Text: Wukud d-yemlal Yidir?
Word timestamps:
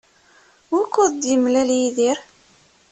Wukud 0.71 1.11
d-yemlal 1.21 1.69
Yidir? 1.79 2.17